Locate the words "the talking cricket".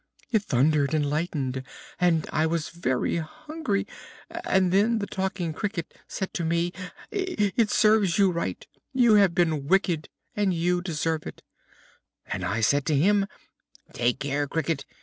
4.97-5.93